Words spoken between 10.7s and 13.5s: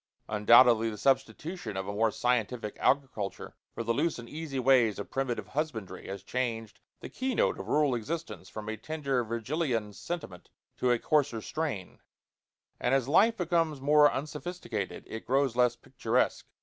to a coarser strain, and as life